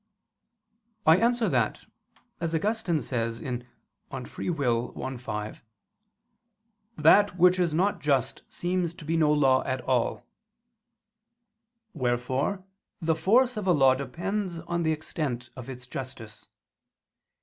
I 1.05 1.17
answer 1.17 1.47
that, 1.49 1.85
As 2.39 2.55
Augustine 2.55 3.03
says 3.03 3.39
(De 3.39 3.45
Lib. 3.45 3.67
Arb. 4.11 5.03
i, 5.13 5.17
5) 5.17 5.63
"that 6.97 7.37
which 7.37 7.59
is 7.59 7.71
not 7.71 7.99
just 8.01 8.41
seems 8.49 8.95
to 8.95 9.05
be 9.05 9.15
no 9.15 9.31
law 9.31 9.63
at 9.63 9.79
all": 9.81 10.25
wherefore 11.93 12.63
the 12.99 13.13
force 13.13 13.55
of 13.57 13.67
a 13.67 13.73
law 13.73 13.93
depends 13.93 14.57
on 14.61 14.81
the 14.81 14.91
extent 14.91 15.51
of 15.55 15.69
its 15.69 15.85
justice. 15.85 16.47